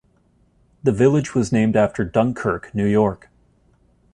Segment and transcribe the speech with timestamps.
[0.81, 3.29] The village was named after Dunkirk, New York.